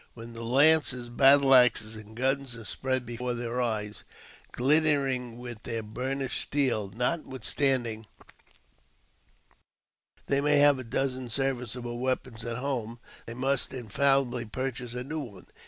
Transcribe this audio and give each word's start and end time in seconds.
When 0.15 0.33
the 0.33 0.43
lances, 0.43 1.09
battle 1.09 1.53
axes, 1.53 1.95
and 1.95 2.17
guns 2.17 2.55
are 2.55 2.65
spread 2.65 3.05
before 3.05 3.35
their 3.35 3.61
eyes, 3.61 4.03
glittering 4.51 5.37
with 5.37 5.61
their 5.61 5.83
burnished 5.83 6.41
steel, 6.41 6.89
notwithstanding 6.89 8.07
they 10.25 10.41
may 10.41 10.57
have 10.57 10.79
a 10.79 10.83
dozen 10.83 11.29
serviceable 11.29 11.99
weapons 11.99 12.43
at 12.43 12.57
home, 12.57 12.97
they 13.27 13.35
must 13.35 13.75
infallibly 13.75 14.45
purchase 14.45 14.95
a 14.95 15.03
new 15.03 15.19
one. 15.19 15.45